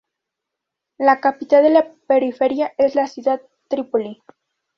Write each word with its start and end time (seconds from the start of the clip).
La 0.97 1.21
capital 1.21 1.61
de 1.63 1.69
la 1.69 1.93
periferia 2.07 2.73
es 2.79 2.95
la 2.95 3.05
ciudad 3.05 3.39
de 3.39 3.47
Trípoli. 3.67 4.23